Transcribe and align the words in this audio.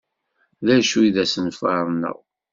D 0.65 0.67
acu 0.75 0.99
i 1.07 1.09
d 1.15 1.17
asenfaṛ-nneɣ? 1.23 2.17